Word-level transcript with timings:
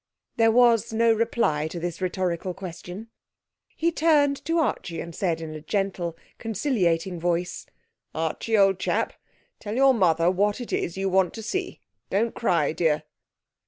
There 0.37 0.49
was 0.49 0.91
no 0.91 1.13
reply 1.13 1.67
to 1.67 1.79
this 1.79 2.01
rhetorical 2.01 2.55
question. 2.55 3.11
He 3.75 3.91
turned 3.91 4.43
to 4.45 4.57
Archie 4.57 4.99
and 4.99 5.13
said 5.13 5.41
in 5.41 5.53
a 5.53 5.61
gentle, 5.61 6.17
conciliating 6.39 7.19
voice: 7.19 7.67
'Archie, 8.15 8.57
old 8.57 8.79
chap, 8.79 9.13
tell 9.59 9.75
your 9.75 9.93
mother 9.93 10.31
what 10.31 10.59
it 10.59 10.73
is 10.73 10.97
you 10.97 11.07
want 11.07 11.35
to 11.35 11.43
see. 11.43 11.81
Don't 12.09 12.33
cry, 12.33 12.71
dear.' 12.73 13.03